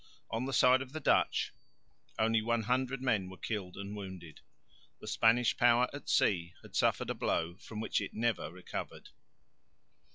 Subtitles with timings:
[0.31, 1.53] On the side of the Dutch
[2.17, 4.39] only 100 men were killed and wounded.
[4.99, 9.09] The Spanish power at sea had suffered a blow from which it never recovered.